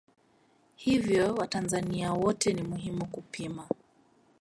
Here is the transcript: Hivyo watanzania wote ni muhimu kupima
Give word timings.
Hivyo 0.75 1.33
watanzania 1.35 2.13
wote 2.13 2.53
ni 2.53 2.61
muhimu 2.63 3.05
kupima 3.05 3.67